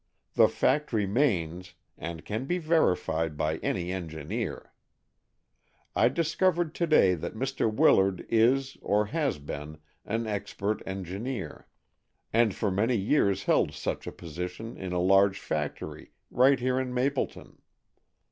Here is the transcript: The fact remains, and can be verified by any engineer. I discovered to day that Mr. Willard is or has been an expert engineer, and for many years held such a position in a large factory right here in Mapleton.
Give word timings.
The 0.33 0.47
fact 0.47 0.91
remains, 0.91 1.75
and 1.95 2.25
can 2.25 2.45
be 2.47 2.57
verified 2.57 3.37
by 3.37 3.57
any 3.57 3.91
engineer. 3.91 4.73
I 5.95 6.07
discovered 6.09 6.73
to 6.73 6.87
day 6.87 7.13
that 7.13 7.35
Mr. 7.35 7.71
Willard 7.71 8.25
is 8.27 8.77
or 8.81 9.05
has 9.05 9.37
been 9.37 9.77
an 10.03 10.25
expert 10.25 10.81
engineer, 10.87 11.67
and 12.33 12.55
for 12.55 12.71
many 12.71 12.97
years 12.97 13.43
held 13.43 13.73
such 13.75 14.07
a 14.07 14.11
position 14.11 14.75
in 14.75 14.91
a 14.91 14.99
large 14.99 15.39
factory 15.39 16.09
right 16.31 16.59
here 16.59 16.79
in 16.79 16.95
Mapleton. 16.95 17.61